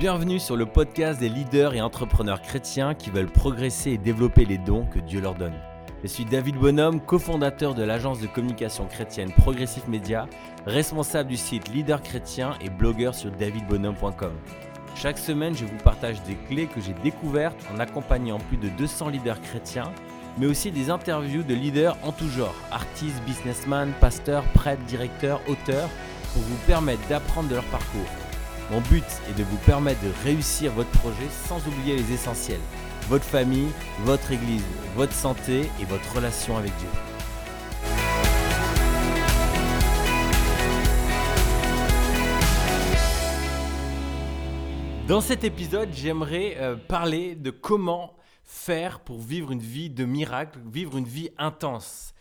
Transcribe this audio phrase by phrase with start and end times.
[0.00, 4.56] Bienvenue sur le podcast des leaders et entrepreneurs chrétiens qui veulent progresser et développer les
[4.56, 5.52] dons que Dieu leur donne.
[6.02, 10.26] Je suis David Bonhomme, cofondateur de l'agence de communication chrétienne Progressif Média,
[10.64, 14.32] responsable du site Leader Chrétien et blogueur sur davidbonhomme.com.
[14.94, 19.10] Chaque semaine, je vous partage des clés que j'ai découvertes en accompagnant plus de 200
[19.10, 19.92] leaders chrétiens,
[20.38, 25.90] mais aussi des interviews de leaders en tout genre, artistes, businessmen, pasteurs, prêtres, directeurs, auteurs,
[26.32, 28.08] pour vous permettre d'apprendre de leur parcours
[28.70, 32.60] mon but est de vous permettre de réussir votre projet sans oublier les essentiels.
[33.08, 33.68] Votre famille,
[34.04, 36.88] votre église, votre santé et votre relation avec Dieu.
[45.08, 50.60] Dans cet épisode, j'aimerais euh, parler de comment faire pour vivre une vie de miracle,
[50.72, 52.14] vivre une vie intense.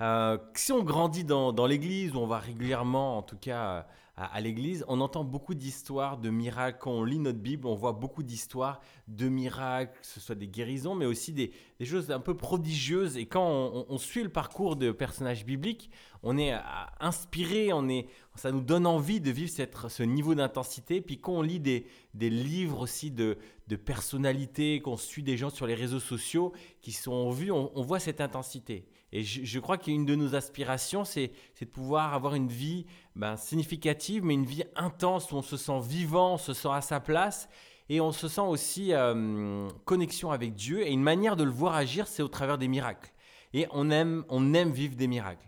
[0.00, 4.40] Euh, si on grandit dans, dans l'église, où on va régulièrement, en tout cas, à,
[4.42, 6.78] l'église, on entend beaucoup d'histoires de miracles.
[6.80, 10.48] Quand on lit notre Bible, on voit beaucoup d'histoires de miracles, que ce soit des
[10.48, 13.16] guérisons, mais aussi des, choses un peu prodigieuses.
[13.16, 15.90] Et quand on, suit le parcours de personnages bibliques,
[16.22, 16.54] on est
[17.00, 21.00] inspiré, on est, ça nous donne envie de vivre ce niveau d'intensité.
[21.00, 23.38] Puis quand on lit des, livres aussi de,
[23.86, 27.98] personnalités, qu'on suit des gens sur les réseaux sociaux qui sont vus, on, on voit
[27.98, 28.84] cette intensité.
[29.12, 34.24] Et je, crois qu'une de nos aspirations, c'est de pouvoir avoir une vie ben, significative,
[34.24, 37.48] mais une vie intense où on se sent vivant, on se sent à sa place
[37.90, 40.86] et on se sent aussi euh, connexion avec Dieu.
[40.86, 43.12] Et une manière de le voir agir, c'est au travers des miracles.
[43.52, 45.46] Et on aime, on aime vivre des miracles.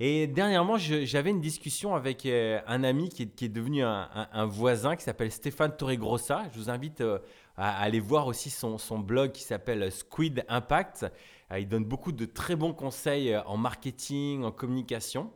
[0.00, 5.04] Et dernièrement, j'avais une discussion avec euh, un ami qui est, devenu un, voisin qui
[5.04, 6.42] s'appelle Stéphane Torregrossa.
[6.52, 7.20] Je vous invite euh,
[7.56, 11.06] à, aller voir aussi son, son blog qui s'appelle Squid Impact.
[11.54, 15.32] Euh, il donne beaucoup de très bons conseils euh, en marketing, en communication.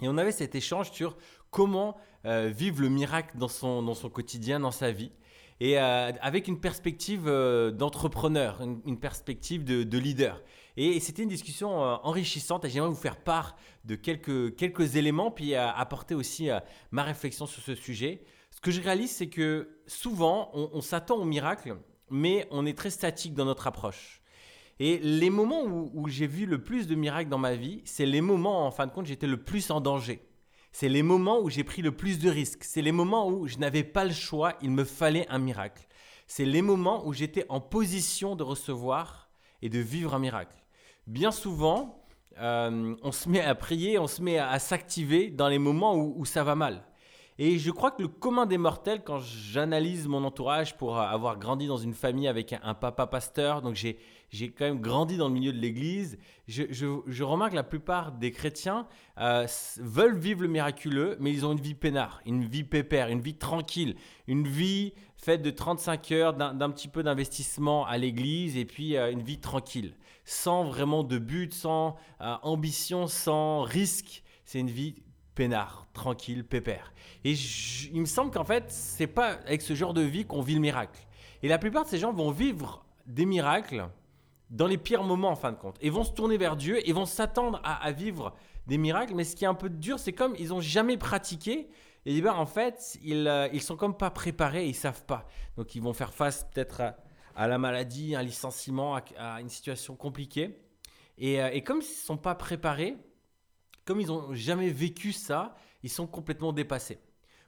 [0.00, 1.16] Et on avait cet échange sur
[1.50, 5.12] comment euh, vivre le miracle dans son, dans son quotidien, dans sa vie.
[5.62, 10.42] Et avec une perspective d'entrepreneur, une, perspective de, leader.
[10.78, 16.14] Et, c'était une discussion enrichissante j'aimerais vous faire part de quelques, quelques éléments, puis apporter
[16.14, 16.48] aussi
[16.92, 18.24] ma réflexion sur ce sujet.
[18.50, 21.76] Ce que je réalise, c'est que souvent, on s'attend au miracle,
[22.08, 24.19] mais on est très statique dans notre approche.
[24.82, 28.22] Et les moments où, j'ai vu le plus de miracles dans ma vie, c'est les
[28.22, 30.26] moments, en fin de compte, j'étais le plus en danger.
[30.72, 32.64] C'est les moments où j'ai pris le plus de risques.
[32.64, 35.86] C'est les moments où je n'avais pas le choix, il me fallait un miracle.
[36.26, 39.28] C'est les moments où j'étais en position de recevoir
[39.60, 40.56] et de vivre un miracle.
[41.06, 42.02] Bien souvent,
[42.38, 46.24] euh, on se met à prier, on se met à, s'activer dans les moments où,
[46.24, 46.84] ça va mal.
[47.38, 51.66] Et je crois que le commun des mortels, quand j'analyse mon entourage pour avoir grandi
[51.66, 53.98] dans une famille avec un papa pasteur, donc j'ai
[54.30, 56.18] j'ai quand même grandi dans le milieu de l'Église.
[56.46, 58.86] Je, remarque que la plupart des chrétiens
[59.18, 59.46] euh,
[59.78, 63.34] veulent vivre le miraculeux, mais ils ont une vie peinard, une vie pépère, une vie
[63.34, 63.96] tranquille,
[64.28, 69.10] une vie faite de 35 heures, d'un petit peu d'investissement à l'Église et puis euh,
[69.10, 74.22] une vie tranquille, sans vraiment de but, sans euh, ambition, sans risque.
[74.44, 74.94] C'est une vie
[75.34, 76.92] peinard, tranquille, pépère.
[77.24, 77.34] Et
[77.92, 80.60] il me semble qu'en fait, c'est pas avec ce genre de vie qu'on vit le
[80.60, 81.00] miracle.
[81.42, 83.88] Et la plupart de ces gens vont vivre des miracles
[84.50, 86.92] dans les pires moments en fin de compte, et vont se tourner vers Dieu et
[86.92, 88.34] vont s'attendre à, vivre
[88.66, 89.14] des miracles.
[89.14, 91.68] Mais ce qui est un peu dur, c'est comme ils n'ont jamais pratiqué.
[92.06, 95.28] Et bien, en fait, ils, euh, ils sont comme pas préparés, ils savent pas.
[95.56, 96.82] Donc ils vont faire face peut-être
[97.36, 100.58] à, la maladie, à un licenciement, à, une situation compliquée.
[101.18, 102.96] Et, euh, et comme ils ne sont pas préparés,
[103.84, 106.98] comme ils n'ont jamais vécu ça, ils sont complètement dépassés.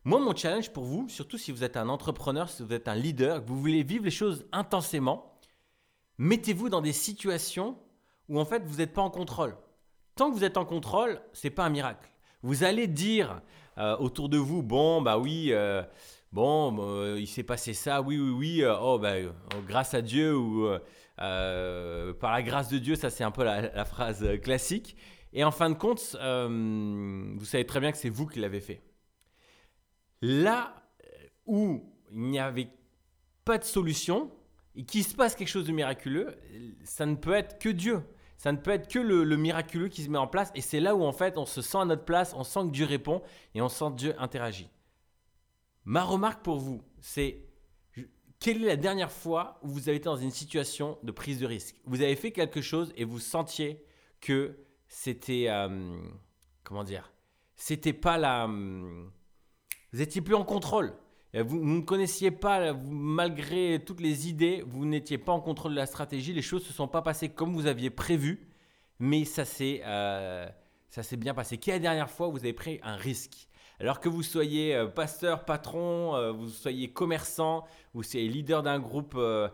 [0.04, 2.94] Moi, mon challenge pour vous, surtout si vous êtes un entrepreneur, si vous êtes un
[2.94, 5.31] leader, que vous voulez vivre les choses intensément,
[6.22, 7.76] mettez-vous dans des situations
[8.28, 9.56] où en fait vous n'êtes pas en contrôle.
[10.14, 12.08] Tant que vous êtes en contrôle, c'est pas un miracle.
[12.42, 13.42] Vous allez dire
[13.76, 15.82] euh, autour de vous, bon bah oui, euh,
[16.32, 19.14] bon euh, il s'est passé ça, oui oui oui, oh bah
[19.66, 20.68] grâce à Dieu ou
[21.16, 24.96] par la grâce de Dieu, ça c'est un peu la, la, phrase classique.
[25.32, 28.80] Et en fin de compte, vous savez très bien que c'est vous qui l'avez fait.
[30.20, 30.74] Là
[31.46, 32.68] où il n'y avait
[33.44, 34.30] pas de solution,
[34.74, 36.34] et qu'il se passe quelque chose de miraculeux,
[36.84, 38.02] ça ne peut être que Dieu.
[38.36, 40.50] Ça ne peut être que le, miraculeux qui se met en place.
[40.54, 42.72] Et c'est là où en fait on se sent à notre place, on sent que
[42.72, 43.22] Dieu répond
[43.54, 44.68] et on sent que Dieu interagit.
[45.84, 47.44] Ma remarque pour vous, c'est
[48.40, 51.46] quelle est la dernière fois où vous avez été dans une situation de prise de
[51.46, 51.76] risque?
[51.84, 53.84] Vous avez fait quelque chose et vous sentiez
[54.20, 54.58] que
[54.88, 55.46] c'était...
[55.48, 55.96] Euh,
[56.64, 57.12] comment dire?
[57.54, 58.48] C'était pas la...
[59.92, 60.92] Vous étiez plus en contrôle.
[61.34, 65.86] Vous, ne connaissiez pas, malgré toutes les idées, vous n'étiez pas en contrôle de la
[65.86, 68.48] stratégie, les choses ne se sont pas passées comme vous aviez prévu,
[68.98, 70.46] mais ça s'est euh,
[71.12, 71.56] bien passé.
[71.56, 73.48] Quelle est la dernière fois où vous avez pris un risque?
[73.80, 77.64] Alors que vous soyez euh, pasteur, patron, euh, vous soyez commerçant,
[77.94, 79.48] vous soyez leader d'un groupe, euh,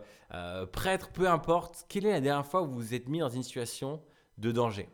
[0.71, 3.41] prêtre, peu importe, quelle est la dernière fois où vous vous êtes mis dans une
[3.41, 4.01] situation
[4.37, 4.87] de danger?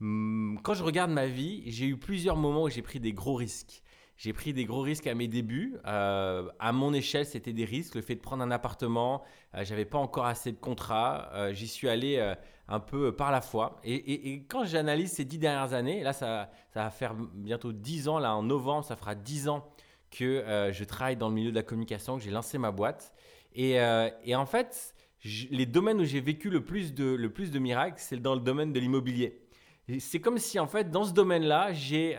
[0.00, 3.34] Hmm, Quand je regarde ma vie, j'ai eu plusieurs moments où j'ai pris des gros
[3.34, 3.82] risques.
[4.16, 5.76] J'ai pris des gros risques à mes débuts.
[5.86, 7.94] Euh, à mon échelle, c'était des risques.
[7.94, 9.22] Le fait de prendre un appartement,
[9.54, 11.30] euh, j'avais pas encore assez de contrats.
[11.34, 12.34] Euh, j'y suis allé euh,
[12.68, 13.78] un peu par la foi.
[13.84, 18.18] Et, quand j'analyse ces dix dernières années, là, ça, va faire bientôt dix ans.
[18.18, 19.68] Là, en novembre, ça fera dix ans
[20.10, 23.12] que je travaille dans le milieu de la communication, que j'ai lancé ma boîte.
[23.54, 24.94] Et, en fait,
[25.50, 29.42] les domaines où j'ai vécu le plus de, miracles, c'est dans le domaine de l'immobilier.
[30.00, 32.16] C'est comme si, en fait, dans ce domaine-là, j'ai,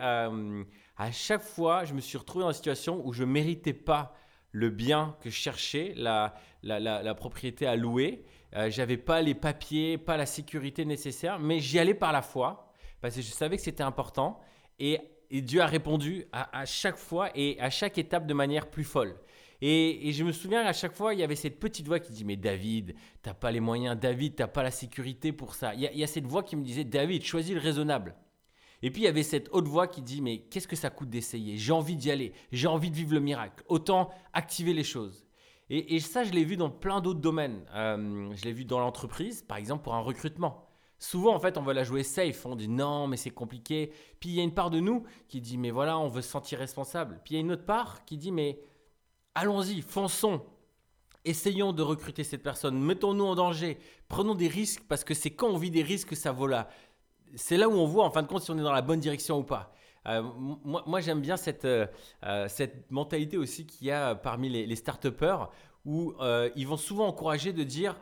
[0.98, 4.16] à chaque fois, je me suis retrouvé dans une situation où je ne méritais pas
[4.52, 6.34] le bien que je cherchais, la,
[6.64, 8.24] la, propriété à louer.
[8.56, 12.72] Euh, j'avais pas les papiers, pas la sécurité nécessaire, mais j'y allais par la foi,
[13.02, 14.40] parce que je savais que c'était important.
[14.80, 15.00] Et,
[15.30, 19.18] Dieu a répondu à, à chaque fois et à chaque étape de manière plus folle.
[19.62, 22.24] Et, je me souviens à chaque fois, il y avait cette petite voix qui dit
[22.24, 25.74] Mais David, t'as pas les moyens, David, t'as pas la sécurité pour ça.
[25.74, 28.16] Il y a cette voix qui me disait David, choisis le raisonnable.
[28.82, 31.10] Et puis il y avait cette autre voix qui dit Mais qu'est-ce que ça coûte
[31.10, 31.58] d'essayer?
[31.58, 33.64] J'ai envie d'y aller, j'ai envie de vivre le miracle.
[33.68, 35.28] Autant activer les choses.
[35.70, 37.66] Et, ça, je l'ai vu dans plein d'autres domaines.
[37.76, 40.66] Euh, je l'ai vu dans l'entreprise, par exemple pour un recrutement.
[40.98, 42.46] Souvent, en fait, on veut la jouer safe.
[42.46, 43.92] On dit non, mais c'est compliqué.
[44.20, 46.30] Puis il y a une part de nous qui dit mais voilà, on veut se
[46.30, 47.20] sentir responsable.
[47.24, 48.60] Puis il y a une autre part qui dit mais
[49.36, 50.42] allons-y, fonçons.
[51.26, 52.80] Essayons de recruter cette personne.
[52.80, 53.78] Mettons-nous en danger.
[54.08, 56.70] Prenons des risques parce que c'est quand on vit des risques que ça vaut là.
[57.36, 59.00] C'est là où on voit en fin de compte si on est dans la bonne
[59.00, 59.74] direction ou pas.
[60.08, 60.22] Euh,
[60.64, 61.86] moi, j'aime bien cette, euh,
[62.24, 65.50] euh, cette mentalité aussi qu'il y a parmi les, start-upers
[65.86, 66.14] où
[66.56, 67.96] ils vont souvent encourager de dire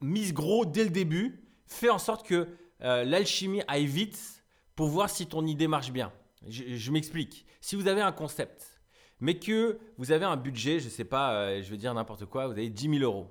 [0.00, 2.48] mise gros dès le début, fais en sorte que
[2.80, 4.44] l'alchimie aille vite
[4.76, 6.12] pour voir si ton idée marche bien.
[6.46, 7.46] Je, je m'explique.
[7.60, 8.82] Si vous avez un concept,
[9.20, 12.48] mais que vous avez un budget, je ne sais pas, je vais dire n'importe quoi,
[12.48, 13.30] vous avez 10 000 euros.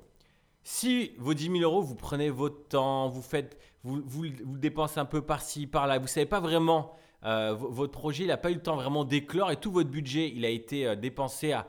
[0.64, 5.06] Si vos 10 000 euros, vous prenez votre temps, vous faites, vous, le dépensez un
[5.06, 6.92] peu par-ci, par-là, vous ne savez pas vraiment,
[7.26, 10.32] euh, votre projet, il n'a pas eu le temps vraiment d'éclore et tout votre budget,
[10.36, 11.68] il a été euh, dépensé à,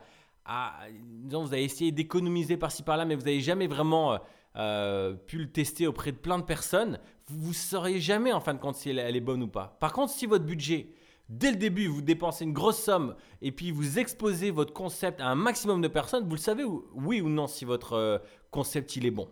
[1.23, 4.19] disons, vous avez essayé d'économiser par-ci, par-là, mais vous n'avez jamais vraiment
[4.57, 6.99] euh, pu le tester auprès de plein de personnes,
[7.29, 9.75] vous ne sauriez jamais en fin de compte si elle, est bonne ou pas.
[9.79, 10.89] Par contre, si votre budget,
[11.29, 15.27] dès le début, vous dépensez une grosse somme et puis vous exposez votre concept à
[15.27, 18.21] un maximum de personnes, vous le savez, ou- oui ou non, si votre
[18.53, 19.27] concept il est bon.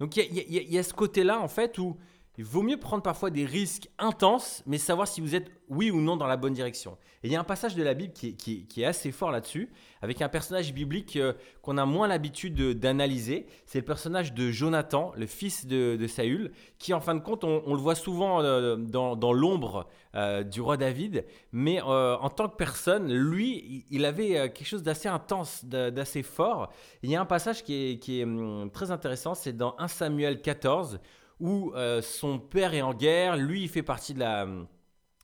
[0.00, 1.96] Donc il y, a- ce côté-là en fait où
[2.38, 6.00] il vaut mieux prendre parfois des risques intenses, mais savoir si vous êtes oui ou
[6.00, 6.96] non dans la bonne direction.
[7.24, 9.70] Et il y a un passage de la Bible qui est, assez fort là-dessus,
[10.02, 11.32] avec un personnage biblique euh,
[11.62, 13.46] qu'on a moins l'habitude de- d'analyser.
[13.66, 17.42] C'est le personnage de Jonathan, le fils de, de Saül, qui en fin de compte,
[17.42, 22.54] on, le voit souvent euh, dans, l'ombre euh, du roi David, mais en tant que
[22.56, 26.72] personne, lui, il avait quelque chose d'assez intense, d'a- d'assez fort.
[27.02, 29.88] Il y a un passage qui est, qui est, hum, très intéressant, c'est dans 1
[29.88, 31.00] Samuel 14,
[31.40, 34.46] où euh, son père est en guerre, lui il fait partie de la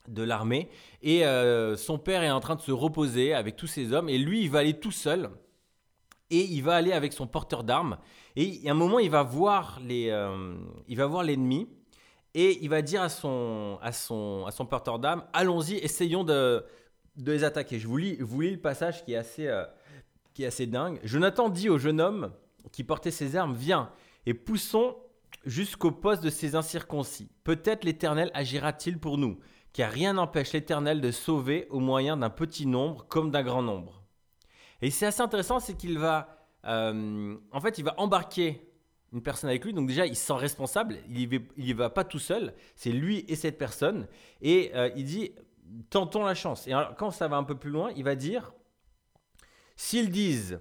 [0.08, 0.68] de l'armée
[1.02, 4.18] et euh, son père est en train de se reposer avec tous ses hommes et
[4.18, 5.30] lui il va aller tout seul
[6.30, 7.96] et il va aller avec son porteur d'armes
[8.36, 10.56] et à un moment il va voir les euh,
[10.88, 11.68] il va voir l'ennemi
[12.34, 16.62] et il va dire à son à son à son porteur d'armes allons-y essayons de
[17.16, 19.50] de les attaquer je vous lis vous lis le passage qui est assez
[20.34, 22.30] qui est assez dingue Jonathan dit au jeune homme
[22.72, 23.90] qui portait ses armes viens
[24.26, 24.96] et poussons
[25.44, 27.30] jusqu'au poste de ces incirconcis.
[27.44, 29.38] Peut-être l'Éternel agira-t-il pour nous,
[29.72, 34.04] car rien n'empêche l'Éternel de sauver au moyen d'un petit nombre comme d'un grand nombre.
[34.82, 38.70] Et c'est assez intéressant, c'est qu'il va, euh, en fait, il va embarquer
[39.12, 39.72] une personne avec lui.
[39.72, 40.98] Donc déjà, il se sent responsable.
[41.08, 41.20] Il
[41.56, 42.54] y va, va pas tout seul.
[42.74, 44.08] C'est lui et cette personne.
[44.42, 45.32] Et euh, il dit,
[45.88, 46.66] tentons la chance.
[46.66, 48.52] Et quand ça va un peu plus loin, il va dire,
[49.76, 50.60] s'ils disent,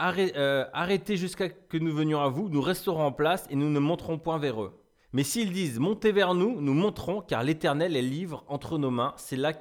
[0.00, 4.18] arrêtez jusqu'à que nous venions à vous, nous resterons en place et nous ne monterons
[4.18, 4.72] point vers eux.
[5.12, 9.14] Mais s'ils disent montez vers nous, nous monterons, car l'Éternel est livre entre nos mains.
[9.16, 9.52] C'est là,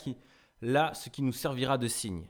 [0.62, 2.28] là ce qui nous servira de signe.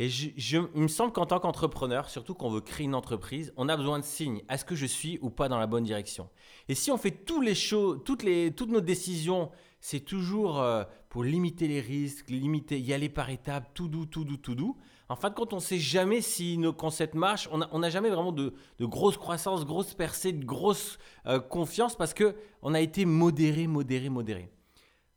[0.00, 0.30] Et je-
[0.74, 3.76] il me semble qu'en tant qu'entrepreneur, surtout quand on veut créer une entreprise, on a
[3.76, 4.42] besoin de signes.
[4.48, 6.28] Est-ce que je suis ou pas dans la bonne direction?
[6.68, 9.50] Et si on fait tous les choses, toutes, les, toutes nos décisions,
[9.80, 14.24] c'est toujours euh, pour limiter les risques, limiter, y aller par étapes, tout doux, tout
[14.24, 14.76] doux, tout doux.
[15.08, 17.48] En fin de compte, on ne sait jamais si nos concepts marchent.
[17.50, 22.36] On n'a jamais vraiment de, grosse croissance, grosse percée, de grosse euh, confiance parce que
[22.60, 24.50] on a été modéré, modéré, modéré.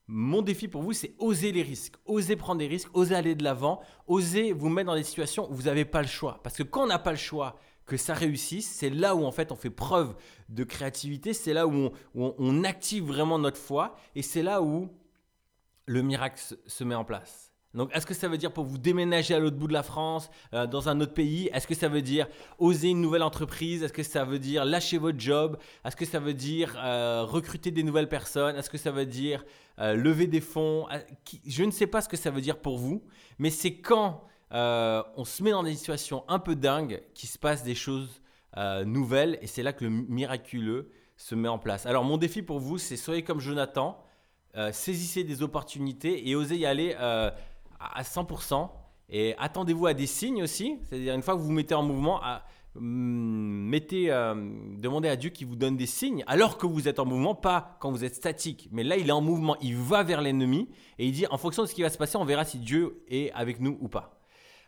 [0.07, 3.43] Mon défi pour vous, c'est oser les risques, oser prendre des risques, oser aller de
[3.43, 6.39] l'avant, oser vous mettre dans des situations où vous n'avez pas le choix.
[6.43, 9.31] Parce que quand on n'a pas le choix, que ça réussisse, c'est là où en
[9.31, 10.15] fait on fait preuve
[10.49, 14.89] de créativité, c'est là où on, active vraiment notre foi et c'est là où
[15.87, 17.50] le miracle se met en place.
[17.73, 20.29] Donc, est-ce que ça veut dire pour vous déménager à l'autre bout de la France,
[20.53, 21.49] euh, dans un autre pays?
[21.53, 22.27] Est-ce que ça veut dire
[22.59, 23.83] oser une nouvelle entreprise?
[23.83, 25.57] Est-ce que ça veut dire lâcher votre job?
[25.85, 28.57] Est-ce que ça veut dire euh, recruter des nouvelles personnes?
[28.57, 29.45] Est-ce que ça veut dire
[29.79, 30.87] euh, lever des fonds?
[31.45, 33.03] Je ne sais pas ce que ça veut dire pour vous,
[33.39, 37.63] mais c'est quand on se met dans des situations un peu dingues qu'il se passe
[37.63, 38.21] des choses
[38.83, 41.85] nouvelles et c'est là que le miraculeux se met en place.
[41.85, 44.03] Alors, mon défi pour vous, c'est soyez comme Jonathan.
[44.73, 46.97] saisissez des opportunités et osez y aller
[47.93, 48.69] à 100%.
[49.09, 50.79] Et attendez-vous à des signes aussi.
[50.83, 52.21] C'est-à-dire, une fois que vous vous mettez en mouvement,
[52.75, 54.35] mm, mettez, euh,
[54.77, 57.77] demandez à Dieu qu'il vous donne des signes alors que vous êtes en mouvement, pas
[57.79, 58.69] quand vous êtes statique.
[58.71, 61.63] Mais là, il est en mouvement, il va vers l'ennemi et il dit en fonction
[61.63, 64.20] de ce qui va se passer, on verra si Dieu est avec nous ou pas.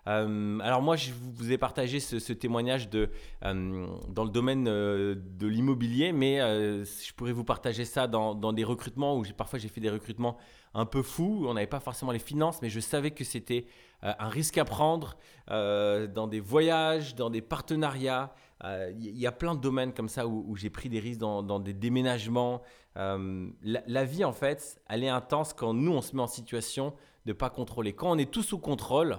[0.07, 3.10] Euh, alors moi, je vous ai partagé ce, témoignage de,
[3.43, 9.17] euh, dans le domaine de l'immobilier, mais je pourrais vous partager ça dans, des recrutements
[9.17, 10.38] où parfois j'ai fait des recrutements
[10.74, 11.45] un peu fou.
[11.48, 13.65] On n'avait pas forcément les finances, mais je savais que c'était
[14.03, 15.17] euh, un risque à prendre
[15.50, 18.33] euh, dans des voyages, dans des partenariats.
[18.63, 21.60] Il euh, y a plein de domaines comme ça où, j'ai pris des risques dans,
[21.60, 22.62] des déménagements.
[22.95, 26.93] La, vie, en fait, elle est intense quand nous, on se met en situation
[27.25, 27.93] de ne pas contrôler.
[27.93, 29.17] Quand on est tout sous contrôle,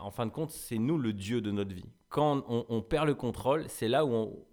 [0.00, 1.88] en fin de compte, c'est nous le Dieu de notre vie.
[2.08, 4.46] Quand on, perd le contrôle, c'est là où,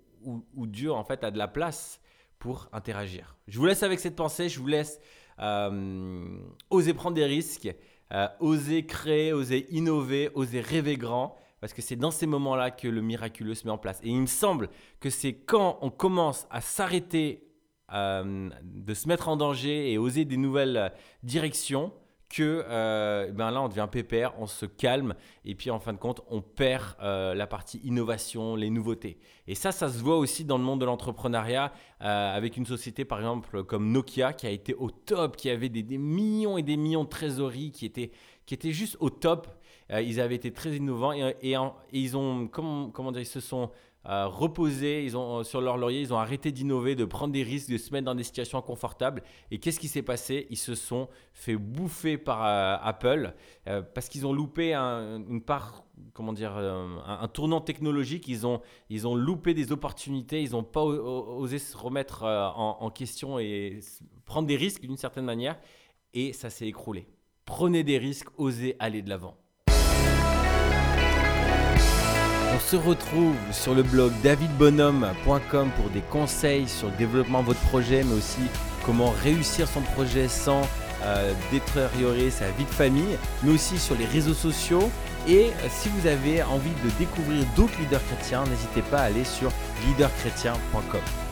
[0.56, 2.02] Dieu, en fait, a de la place
[2.38, 3.38] pour interagir.
[3.48, 4.50] Je vous laisse avec cette pensée.
[4.50, 5.00] Je vous laisse
[5.40, 6.38] euh,
[6.70, 7.74] oser prendre des risques,
[8.14, 12.88] euh, oser créer, oser innover, oser rêver grand, parce que c'est dans ces moments-là que
[12.88, 14.02] le miraculeux se met en place.
[14.04, 17.48] Et il me semble que c'est quand on commence à s'arrêter
[17.94, 20.92] euh, de se mettre en danger et oser des nouvelles
[21.24, 21.94] directions
[22.30, 25.14] que euh, ben là on devient pépère, on se calme
[25.46, 29.18] et puis en fin de compte on perd euh, la partie innovation, les nouveautés.
[29.48, 33.06] Et ça, ça se voit aussi dans le monde de l'entrepreneuriat euh, avec une société
[33.06, 36.78] par exemple comme Nokia qui a été au top, qui avait des, millions et des
[36.78, 38.12] millions de trésoreries, qui étaient,
[38.46, 39.48] qui étaient juste au top.
[39.92, 41.56] ils avaient été très innovants et,
[41.92, 43.72] ils ont, comment dire, ils se sont
[44.06, 47.78] reposer, ils ont, sur leur laurier, ils ont arrêté d'innover, de prendre des risques, de
[47.78, 49.24] se mettre dans des situations inconfortables.
[49.52, 50.48] Et qu'est-ce qui s'est passé?
[50.50, 53.34] Ils se sont fait bouffer par euh, Apple
[53.68, 58.28] euh, parce qu'ils ont loupé une part, comment dire, euh, un, tournant technologique.
[58.28, 62.90] Ils ont, ils ont loupé des opportunités, ils n'ont pas osé se remettre en, en
[62.90, 63.80] question et
[64.26, 65.58] prendre des risques d'une certaine manière.
[66.14, 67.08] Et ça s'est écroulé.
[67.46, 69.38] Prenez des risques, osez aller de l'avant.
[72.56, 77.60] On se retrouve sur le blog davidbonhomme.com pour des conseils sur le développement de votre
[77.60, 78.40] projet, mais aussi
[78.86, 80.62] comment réussir son projet sans
[81.04, 84.90] euh, détériorer sa vie de famille, mais aussi sur les réseaux sociaux.
[85.28, 89.26] Et euh, si vous avez envie de découvrir d'autres leaders chrétiens, n'hésitez pas à aller
[89.26, 89.52] sur
[89.86, 91.25] leaderchrétien.com.